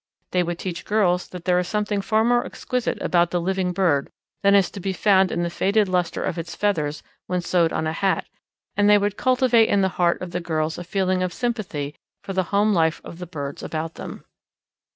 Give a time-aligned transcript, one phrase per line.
[0.31, 4.09] They would teach girls that there is something far more exquisite about the living bird
[4.41, 7.85] than is to be found in the faded lustre of its feathers when sewed on
[7.85, 8.25] a hat,
[8.75, 11.93] and they would cultivate in the heart of the girls a feeling of sympathy
[12.23, 14.25] for the home life of the birds about them.